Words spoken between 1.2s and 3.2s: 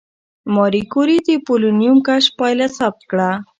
د پولونیم کشف پایله ثبت